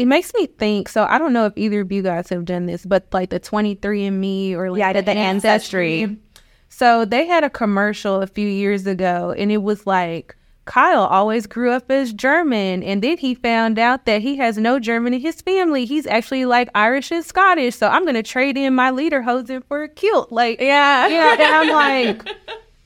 it 0.00 0.06
makes 0.06 0.32
me 0.32 0.46
think. 0.46 0.88
So 0.88 1.04
I 1.04 1.18
don't 1.18 1.34
know 1.34 1.44
if 1.44 1.52
either 1.56 1.82
of 1.82 1.92
you 1.92 2.00
guys 2.02 2.30
have 2.30 2.46
done 2.46 2.64
this, 2.64 2.86
but 2.86 3.06
like 3.12 3.28
the 3.28 3.38
23andMe 3.38 4.54
or 4.54 4.70
like 4.70 4.78
yeah, 4.78 4.88
I 4.88 4.92
did 4.94 5.04
the 5.04 5.12
ancestry. 5.12 6.02
ancestry. 6.02 6.26
So 6.70 7.04
they 7.04 7.26
had 7.26 7.44
a 7.44 7.50
commercial 7.50 8.22
a 8.22 8.26
few 8.26 8.48
years 8.48 8.86
ago, 8.86 9.34
and 9.36 9.52
it 9.52 9.58
was 9.58 9.86
like 9.86 10.34
Kyle 10.64 11.04
always 11.04 11.46
grew 11.46 11.70
up 11.70 11.90
as 11.90 12.14
German, 12.14 12.82
and 12.82 13.02
then 13.02 13.18
he 13.18 13.34
found 13.34 13.78
out 13.78 14.06
that 14.06 14.22
he 14.22 14.38
has 14.38 14.56
no 14.56 14.78
German 14.78 15.12
in 15.12 15.20
his 15.20 15.42
family. 15.42 15.84
He's 15.84 16.06
actually 16.06 16.46
like 16.46 16.70
Irish 16.74 17.10
and 17.10 17.22
Scottish. 17.22 17.76
So 17.76 17.86
I'm 17.86 18.06
gonna 18.06 18.22
trade 18.22 18.56
in 18.56 18.74
my 18.74 18.90
leader 18.90 19.20
lederhosen 19.20 19.62
for 19.68 19.82
a 19.82 19.88
kilt. 19.88 20.32
Like 20.32 20.62
yeah, 20.62 21.08
yeah. 21.08 21.32
And 21.34 21.42
I'm 21.42 21.68
like, 21.68 22.36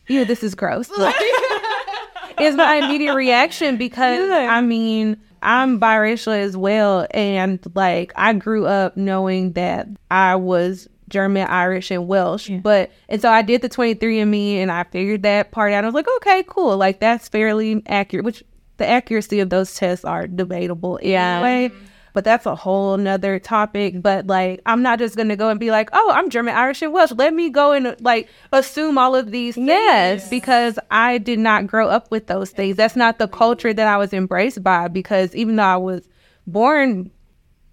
yeah, 0.09 0.25
this 0.25 0.42
is 0.42 0.56
gross. 0.56 0.90
is 2.40 2.56
my 2.56 2.80
immediate 2.83 3.14
reaction 3.14 3.76
because 3.76 4.28
yeah. 4.28 4.49
I 4.50 4.61
mean 4.62 5.16
I'm 5.45 5.79
biracial 5.79 6.37
as 6.37 6.57
well. 6.57 7.07
And 7.13 7.61
like, 7.75 8.13
I 8.17 8.33
grew 8.33 8.67
up 8.67 8.97
knowing 8.97 9.53
that 9.53 9.87
I 10.11 10.37
was 10.37 10.89
German, 11.11 11.47
Irish, 11.47 11.91
and 11.91 12.09
Welsh. 12.09 12.49
Yeah. 12.49 12.59
But, 12.59 12.91
and 13.09 13.21
so 13.21 13.31
I 13.31 13.43
did 13.43 13.61
the 13.63 13.69
23andMe 13.69 14.57
and 14.57 14.73
I 14.73 14.85
figured 14.85 15.23
that 15.23 15.53
part 15.53 15.73
out. 15.73 15.85
I 15.85 15.87
was 15.87 15.95
like, 15.95 16.09
okay, 16.17 16.43
cool. 16.47 16.77
Like, 16.77 16.99
that's 17.01 17.29
fairly 17.29 17.83
accurate, 17.87 18.25
which 18.25 18.43
the 18.79 18.87
accuracy 18.89 19.41
of 19.41 19.51
those 19.51 19.75
tests 19.75 20.05
are 20.05 20.27
debatable 20.27 20.99
Yeah. 21.03 21.41
anyway. 21.45 21.75
But 22.14 22.25
that's 22.25 22.47
a 22.47 22.54
whole 22.56 22.97
nother 22.97 23.38
topic. 23.38 24.00
But 24.00 24.26
like, 24.26 24.62
I'm 24.64 24.80
not 24.83 24.99
just 24.99 25.16
gonna 25.16 25.37
go 25.37 25.50
and 25.50 25.61
be 25.61 25.71
like, 25.71 25.90
oh, 25.92 26.11
I'm 26.14 26.30
German, 26.30 26.54
Irish, 26.54 26.80
and 26.80 26.92
Welsh. 26.94 27.12
Let 27.12 27.35
me 27.35 27.50
go 27.50 27.73
and 27.73 27.94
like 28.00 28.30
assume 28.52 28.97
all 28.97 29.14
of 29.14 29.30
these 29.30 29.56
things 29.56 29.68
Yes. 29.68 30.30
because 30.30 30.78
I 30.90 31.18
did 31.18 31.38
not 31.40 31.66
grow 31.66 31.88
up 31.88 32.11
with 32.11 32.28
those 32.28 32.50
things. 32.50 32.76
That's 32.76 32.97
not 32.97 33.18
the 33.18 33.28
culture 33.28 33.75
that 33.75 33.87
I 33.87 33.99
was 33.99 34.14
embraced 34.14 34.62
by. 34.62 34.88
Because 34.88 35.35
even 35.35 35.56
though 35.56 35.64
I 35.64 35.76
was 35.76 36.09
born 36.47 37.11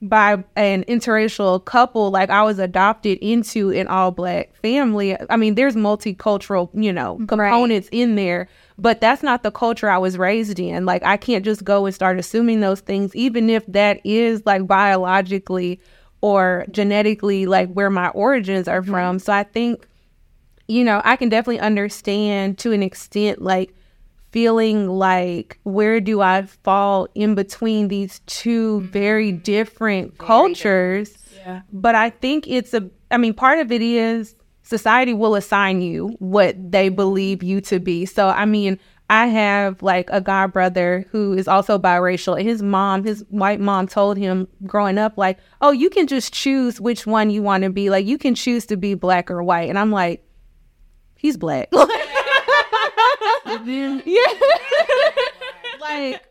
by 0.01 0.43
an 0.55 0.83
interracial 0.85 1.63
couple, 1.63 2.09
like 2.09 2.31
I 2.31 2.41
was 2.41 2.57
adopted 2.57 3.19
into 3.19 3.69
an 3.69 3.87
all 3.87 4.11
black 4.11 4.55
family. 4.55 5.15
I 5.29 5.37
mean, 5.37 5.55
there's 5.55 5.75
multicultural, 5.75 6.69
you 6.73 6.91
know, 6.91 7.19
components 7.27 7.87
in 7.91 8.15
there, 8.15 8.47
but 8.79 8.99
that's 8.99 9.21
not 9.21 9.43
the 9.43 9.51
culture 9.51 9.89
I 9.89 9.99
was 9.99 10.17
raised 10.17 10.59
in. 10.59 10.85
Like, 10.85 11.03
I 11.03 11.17
can't 11.17 11.45
just 11.45 11.63
go 11.63 11.85
and 11.85 11.93
start 11.93 12.17
assuming 12.17 12.61
those 12.61 12.79
things, 12.79 13.15
even 13.15 13.49
if 13.49 13.63
that 13.67 14.01
is 14.03 14.43
like 14.43 14.65
biologically 14.65 15.79
or 16.21 16.65
genetically 16.71 17.45
like 17.45 17.71
where 17.73 17.91
my 17.91 18.09
origins 18.09 18.67
are 18.67 18.81
from. 18.81 19.19
So 19.19 19.31
I 19.31 19.43
think, 19.43 19.87
you 20.67 20.83
know, 20.83 21.01
I 21.03 21.15
can 21.15 21.29
definitely 21.29 21.59
understand 21.59 22.57
to 22.59 22.71
an 22.71 22.81
extent, 22.81 23.41
like, 23.41 23.75
feeling 24.31 24.87
like 24.87 25.59
where 25.63 25.99
do 25.99 26.21
I 26.21 26.43
fall 26.43 27.07
in 27.15 27.35
between 27.35 27.89
these 27.89 28.19
two 28.25 28.79
mm-hmm. 28.79 28.87
very 28.87 29.31
different 29.31 30.17
cultures. 30.17 31.13
Yeah. 31.37 31.61
But 31.71 31.95
I 31.95 32.09
think 32.09 32.47
it's 32.47 32.73
a, 32.73 32.89
I 33.09 33.17
mean, 33.17 33.33
part 33.33 33.59
of 33.59 33.71
it 33.71 33.81
is 33.81 34.35
society 34.63 35.13
will 35.13 35.35
assign 35.35 35.81
you 35.81 36.15
what 36.19 36.55
they 36.71 36.89
believe 36.89 37.43
you 37.43 37.61
to 37.61 37.79
be. 37.79 38.05
So, 38.05 38.29
I 38.29 38.45
mean, 38.45 38.79
I 39.09 39.27
have 39.27 39.83
like 39.83 40.09
a 40.09 40.21
god 40.21 40.53
brother 40.53 41.05
who 41.11 41.33
is 41.33 41.45
also 41.45 41.77
biracial. 41.77 42.39
And 42.39 42.47
his 42.47 42.63
mom, 42.63 43.03
his 43.03 43.25
white 43.27 43.59
mom, 43.59 43.87
told 43.87 44.15
him 44.17 44.47
growing 44.65 44.97
up, 44.97 45.17
like, 45.17 45.37
oh, 45.59 45.71
you 45.71 45.89
can 45.89 46.07
just 46.07 46.33
choose 46.33 46.79
which 46.79 47.05
one 47.05 47.29
you 47.29 47.43
want 47.43 47.63
to 47.63 47.69
be. 47.69 47.89
Like, 47.89 48.05
you 48.05 48.17
can 48.17 48.35
choose 48.35 48.65
to 48.67 48.77
be 48.77 48.93
black 48.93 49.29
or 49.29 49.43
white. 49.43 49.67
And 49.67 49.77
I'm 49.77 49.91
like, 49.91 50.25
he's 51.17 51.35
black. 51.35 51.69
yeah. 54.05 54.21
like 55.79 56.23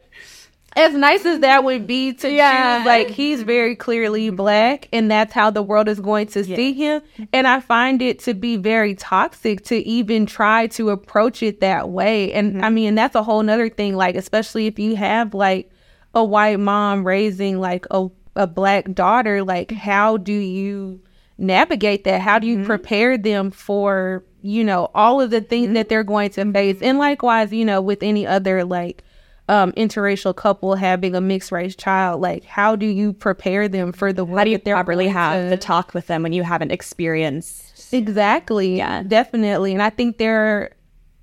as 0.76 0.94
nice 0.94 1.26
as 1.26 1.40
that 1.40 1.64
would 1.64 1.86
be 1.86 2.12
to 2.12 2.30
Yeah. 2.30 2.78
choose, 2.78 2.86
like 2.86 3.08
he's 3.08 3.42
very 3.42 3.74
clearly 3.74 4.30
black 4.30 4.88
and 4.92 5.10
that's 5.10 5.32
how 5.32 5.50
the 5.50 5.62
world 5.62 5.88
is 5.88 6.00
going 6.00 6.28
to 6.28 6.44
see 6.44 6.72
him. 6.72 7.02
And 7.32 7.46
I 7.46 7.60
find 7.60 8.00
it 8.00 8.20
to 8.20 8.34
be 8.34 8.56
very 8.56 8.94
toxic 8.94 9.64
to 9.64 9.76
even 9.86 10.26
try 10.26 10.68
to 10.68 10.90
approach 10.90 11.42
it 11.42 11.60
that 11.60 11.90
way. 11.90 12.32
And 12.32 12.58
I 12.58 12.66
mm-hmm. 12.66 12.74
mean 12.74 12.94
that's 12.94 13.16
a 13.16 13.22
whole 13.22 13.42
nother 13.42 13.68
thing, 13.68 13.96
like 13.96 14.14
especially 14.14 14.66
if 14.66 14.78
you 14.78 14.96
have 14.96 15.34
like 15.34 15.70
a 16.14 16.24
white 16.24 16.60
mom 16.60 17.04
raising 17.04 17.58
like 17.58 17.86
a, 17.90 18.06
a 18.36 18.46
black 18.46 18.92
daughter, 18.92 19.42
like 19.42 19.68
mm-hmm. 19.68 19.78
how 19.78 20.16
do 20.18 20.32
you 20.32 21.00
navigate 21.36 22.04
that? 22.04 22.20
How 22.20 22.38
do 22.38 22.46
you 22.46 22.58
mm-hmm. 22.58 22.66
prepare 22.66 23.18
them 23.18 23.50
for, 23.50 24.24
you 24.42 24.64
know, 24.64 24.90
all 24.94 25.20
of 25.20 25.30
the 25.30 25.40
things 25.40 25.74
that 25.74 25.88
they're 25.88 26.04
going 26.04 26.30
to 26.30 26.52
face? 26.52 26.78
And 26.82 26.98
likewise, 26.98 27.52
you 27.52 27.64
know, 27.64 27.80
with 27.80 28.02
any 28.02 28.26
other 28.26 28.64
like 28.64 29.02
um 29.48 29.72
interracial 29.72 30.34
couple 30.36 30.76
having 30.76 31.14
a 31.16 31.20
mixed 31.20 31.50
race 31.50 31.74
child, 31.74 32.20
like 32.20 32.44
how 32.44 32.76
do 32.76 32.86
you 32.86 33.12
prepare 33.12 33.66
them 33.68 33.92
for 33.92 34.12
the 34.12 34.24
How 34.24 34.44
do 34.44 34.50
you 34.50 34.58
properly 34.58 35.08
have 35.08 35.44
to- 35.44 35.50
the 35.50 35.56
talk 35.56 35.92
with 35.94 36.06
them 36.06 36.22
when 36.22 36.32
you 36.32 36.42
haven't 36.42 36.70
experienced? 36.70 37.92
Exactly. 37.92 38.76
Yeah. 38.76 39.02
Definitely. 39.02 39.72
And 39.72 39.82
I 39.82 39.90
think 39.90 40.18
there 40.18 40.70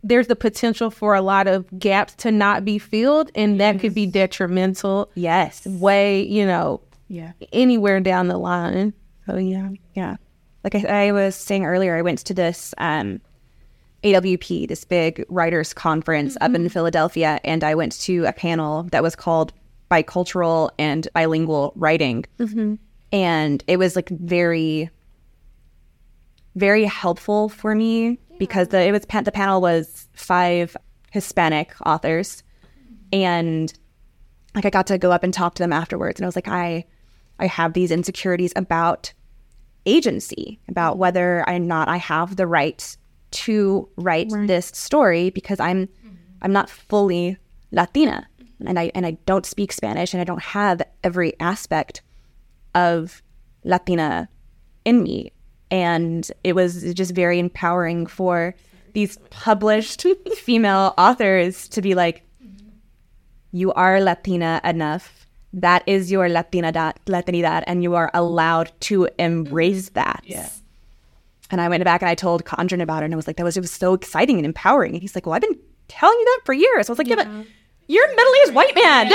there's 0.04 0.28
the 0.28 0.36
potential 0.36 0.90
for 0.92 1.16
a 1.16 1.22
lot 1.22 1.48
of 1.48 1.66
gaps 1.80 2.14
to 2.16 2.32
not 2.32 2.64
be 2.64 2.78
filled 2.78 3.32
and 3.36 3.60
that 3.60 3.80
could 3.80 3.94
be 3.96 4.06
detrimental 4.06 5.10
Yes. 5.16 5.66
way, 5.66 6.22
you 6.24 6.46
know, 6.46 6.82
Yeah. 7.10 7.32
anywhere 7.52 8.00
down 8.00 8.28
the 8.28 8.38
line. 8.38 8.94
So 9.26 9.38
yeah. 9.38 9.70
Yeah. 9.96 10.18
Like 10.74 10.84
I, 10.84 11.08
I 11.08 11.12
was 11.14 11.34
saying 11.36 11.66
earlier, 11.66 11.96
I 11.96 12.02
went 12.02 12.20
to 12.20 12.34
this 12.34 12.74
um, 12.78 13.22
AWP, 14.04 14.68
this 14.68 14.84
big 14.84 15.26
writers 15.30 15.74
conference 15.74 16.36
up 16.42 16.54
in 16.54 16.68
Philadelphia, 16.68 17.40
and 17.46 17.64
I 17.64 17.74
went 17.74 17.98
to 18.02 18.26
a 18.26 18.34
panel 18.34 18.84
that 18.92 19.02
was 19.02 19.16
called 19.16 19.54
Bicultural 19.90 20.72
and 20.78 21.08
Bilingual 21.14 21.72
Writing. 21.78 22.26
And 23.14 23.64
it 23.68 23.78
was 23.78 23.96
like 23.96 24.10
very, 24.10 24.90
very 26.56 26.84
helpful 26.84 27.48
for 27.48 27.74
me 27.74 28.20
because 28.38 28.68
the, 28.68 28.82
it 28.82 28.92
was 28.92 29.06
the 29.06 29.32
panel 29.32 29.62
was 29.62 30.10
five 30.14 30.76
Hispanic 31.12 31.74
authors, 31.86 32.44
and 33.14 33.74
like 34.54 34.66
I 34.66 34.70
got 34.70 34.88
to 34.88 34.98
go 34.98 35.14
up 35.14 35.24
and 35.24 35.34
talk 35.34 35.56
to 35.56 35.64
them 35.64 35.72
afterwards, 35.72 36.20
and 36.20 36.26
I 36.26 36.28
was 36.28 36.36
like, 36.36 36.50
I, 36.50 36.84
I 37.40 37.48
have 37.48 37.72
these 37.72 37.90
insecurities 37.90 38.52
about 38.58 39.14
agency 39.88 40.60
about 40.67 40.94
mm-hmm. 40.94 41.01
whether 41.01 41.50
or 41.50 41.60
not 41.60 41.88
I 41.88 41.98
have 41.98 42.36
the 42.36 42.46
right 42.46 42.98
to 43.29 43.89
write 43.98 44.29
this 44.46 44.67
story 44.67 45.32
because 45.32 45.60
I'm 45.60 45.88
mm-hmm. 45.88 46.15
I'm 46.41 46.53
not 46.53 46.70
fully 46.70 47.38
Latina 47.72 48.27
mm-hmm. 48.39 48.67
and 48.67 48.79
I 48.79 48.91
and 48.94 49.06
I 49.06 49.12
don't 49.25 49.46
speak 49.46 49.72
Spanish 49.72 50.13
and 50.13 50.22
I 50.22 50.24
don't 50.24 50.44
have 50.44 50.82
every 51.03 51.34
aspect 51.39 52.01
of 52.75 53.24
Latina 53.63 54.29
in 54.86 55.03
me. 55.03 55.32
And 55.70 56.29
it 56.44 56.53
was 56.53 56.94
just 56.94 57.13
very 57.13 57.39
empowering 57.39 58.08
for 58.08 58.56
these 58.94 59.17
published 59.29 60.06
female 60.36 60.94
authors 60.98 61.67
to 61.70 61.82
be 61.82 61.94
like 61.94 62.24
you 63.51 63.74
are 63.74 64.00
Latina 64.01 64.62
enough. 64.63 65.17
That 65.54 65.84
is 65.88 66.12
your 66.12 66.27
Latinidad, 66.27 66.96
Latinidad, 67.06 67.63
and 67.68 67.82
you 67.82 67.96
are 67.96 68.12
allowed 68.13 68.72
to 68.82 69.08
embrace 69.18 69.89
that. 69.89 70.24
Yeah. 70.25 70.50
And 71.50 71.62
I 71.62 71.70
went 71.70 71.84
back 71.84 72.01
and 72.01 72.10
I 72.10 72.16
told 72.16 72.44
Conjun 72.44 72.82
about 72.82 73.04
it, 73.04 73.06
and 73.06 73.13
I 73.13 73.18
was 73.18 73.27
like, 73.27 73.38
that 73.38 73.44
was 73.44 73.58
it 73.58 73.62
was 73.62 73.72
so 73.72 73.94
exciting 73.94 74.38
and 74.38 74.46
empowering. 74.46 74.94
And 74.94 75.01
he's 75.01 75.16
like, 75.16 75.25
well, 75.25 75.34
I've 75.34 75.42
been 75.42 75.58
telling 75.88 76.18
you 76.20 76.25
that 76.25 76.42
for 76.46 76.54
years. 76.54 76.89
I 76.89 76.92
was 76.92 76.98
like, 76.98 77.08
yeah, 77.08 77.16
but 77.16 77.27
you're 77.88 78.06
a 78.06 78.16
middle-aged 78.16 78.54
white 78.54 78.75
man. 78.75 79.10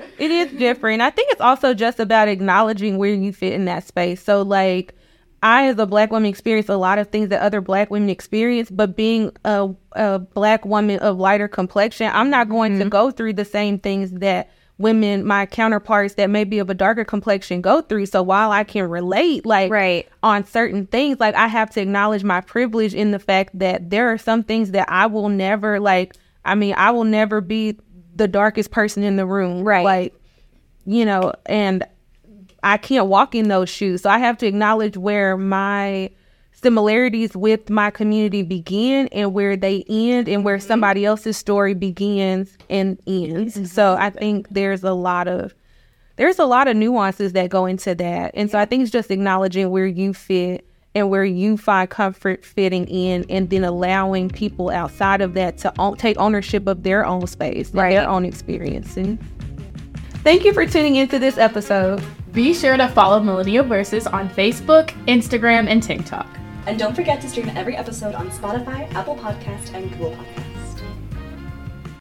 It 0.18 0.30
is 0.30 0.52
different. 0.52 1.02
I 1.02 1.10
think 1.10 1.30
it's 1.32 1.40
also 1.40 1.74
just 1.74 2.00
about 2.00 2.28
acknowledging 2.28 2.96
where 2.96 3.12
you 3.12 3.32
fit 3.32 3.52
in 3.52 3.66
that 3.66 3.86
space. 3.86 4.22
So, 4.22 4.42
like, 4.42 4.94
I, 5.42 5.68
as 5.68 5.78
a 5.78 5.86
black 5.86 6.10
woman, 6.10 6.28
experience 6.28 6.68
a 6.68 6.76
lot 6.76 6.98
of 6.98 7.08
things 7.08 7.28
that 7.28 7.42
other 7.42 7.60
black 7.60 7.90
women 7.90 8.08
experience, 8.08 8.70
but 8.70 8.96
being 8.96 9.32
a, 9.44 9.68
a 9.92 10.18
black 10.18 10.64
woman 10.64 10.98
of 11.00 11.18
lighter 11.18 11.48
complexion, 11.48 12.10
I'm 12.12 12.30
not 12.30 12.48
going 12.48 12.74
to 12.74 12.80
mm-hmm. 12.80 12.88
go 12.88 13.10
through 13.10 13.34
the 13.34 13.44
same 13.44 13.78
things 13.78 14.10
that 14.12 14.50
women, 14.78 15.24
my 15.24 15.46
counterparts 15.46 16.14
that 16.14 16.28
may 16.28 16.44
be 16.44 16.58
of 16.58 16.68
a 16.68 16.74
darker 16.74 17.04
complexion 17.04 17.60
go 17.60 17.80
through. 17.80 18.06
So 18.06 18.22
while 18.22 18.50
I 18.50 18.64
can 18.64 18.88
relate, 18.88 19.46
like, 19.46 19.70
Right. 19.70 20.08
on 20.22 20.44
certain 20.44 20.86
things, 20.86 21.18
like, 21.20 21.34
I 21.34 21.48
have 21.48 21.70
to 21.70 21.80
acknowledge 21.80 22.24
my 22.24 22.40
privilege 22.40 22.94
in 22.94 23.10
the 23.10 23.18
fact 23.18 23.58
that 23.58 23.90
there 23.90 24.12
are 24.12 24.18
some 24.18 24.42
things 24.42 24.72
that 24.72 24.90
I 24.90 25.06
will 25.06 25.28
never, 25.28 25.80
like, 25.80 26.14
I 26.44 26.54
mean, 26.54 26.74
I 26.76 26.90
will 26.90 27.04
never 27.04 27.40
be 27.40 27.78
the 28.14 28.28
darkest 28.28 28.70
person 28.70 29.02
in 29.02 29.16
the 29.16 29.26
room. 29.26 29.64
Right. 29.64 29.84
Like, 29.84 30.14
you 30.84 31.04
know, 31.04 31.32
and 31.46 31.84
I 32.62 32.76
can't 32.76 33.06
walk 33.06 33.34
in 33.34 33.48
those 33.48 33.68
shoes. 33.68 34.02
So 34.02 34.10
I 34.10 34.18
have 34.18 34.38
to 34.38 34.46
acknowledge 34.46 34.96
where 34.96 35.36
my 35.36 36.10
similarities 36.52 37.36
with 37.36 37.68
my 37.68 37.90
community 37.90 38.42
begin 38.42 39.08
and 39.08 39.34
where 39.34 39.56
they 39.56 39.84
end 39.88 40.28
and 40.28 40.44
where 40.44 40.56
mm-hmm. 40.56 40.66
somebody 40.66 41.04
else's 41.04 41.36
story 41.36 41.74
begins 41.74 42.56
and 42.70 42.98
ends. 43.06 43.54
Mm-hmm. 43.54 43.66
So 43.66 43.94
I 43.98 44.10
think 44.10 44.48
there's 44.50 44.82
a 44.82 44.92
lot 44.92 45.28
of 45.28 45.54
there's 46.16 46.38
a 46.38 46.46
lot 46.46 46.66
of 46.66 46.76
nuances 46.76 47.34
that 47.34 47.50
go 47.50 47.66
into 47.66 47.94
that. 47.94 48.30
And 48.34 48.50
so 48.50 48.58
I 48.58 48.64
think 48.64 48.82
it's 48.82 48.90
just 48.90 49.10
acknowledging 49.10 49.70
where 49.70 49.86
you 49.86 50.14
fit 50.14 50.66
and 50.94 51.10
where 51.10 51.26
you 51.26 51.58
find 51.58 51.90
comfort 51.90 52.42
fitting 52.42 52.88
in 52.88 53.26
and 53.28 53.50
then 53.50 53.64
allowing 53.64 54.30
people 54.30 54.70
outside 54.70 55.20
of 55.20 55.34
that 55.34 55.58
to 55.58 55.72
own, 55.78 55.96
take 55.98 56.16
ownership 56.16 56.66
of 56.66 56.82
their 56.84 57.04
own 57.04 57.26
space 57.26 57.70
Right. 57.74 57.90
their 57.90 58.08
own 58.08 58.24
experience. 58.24 58.96
And 58.96 59.18
thank 60.24 60.42
you 60.42 60.54
for 60.54 60.66
tuning 60.66 60.96
into 60.96 61.18
this 61.18 61.36
episode. 61.36 62.02
Be 62.36 62.52
sure 62.52 62.76
to 62.76 62.86
follow 62.88 63.18
Millennial 63.18 63.64
Versus 63.64 64.06
on 64.06 64.28
Facebook, 64.28 64.90
Instagram, 65.06 65.68
and 65.68 65.82
TikTok. 65.82 66.28
and 66.66 66.78
don't 66.78 66.94
forget 66.94 67.18
to 67.22 67.28
stream 67.30 67.48
every 67.56 67.76
episode 67.76 68.14
on 68.14 68.28
Spotify, 68.28 68.92
Apple 68.92 69.16
Podcast, 69.16 69.72
and 69.72 69.90
Google 69.92 70.10
Podcast. 70.10 70.45